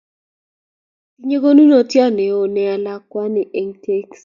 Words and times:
Tinye 1.17 1.37
konunot 1.43 1.91
neo 2.15 2.41
nea 2.53 2.75
lalwani 2.85 3.41
eng' 3.59 3.75
tyenset. 3.83 4.19